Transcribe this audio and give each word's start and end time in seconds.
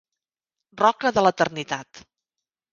Roca 0.81 1.13
de 1.19 1.25
l'eternitat. 1.27 2.05